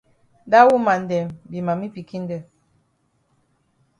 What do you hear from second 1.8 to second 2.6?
pikin dem.